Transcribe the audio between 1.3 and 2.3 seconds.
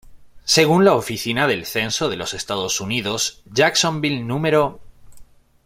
del Censo de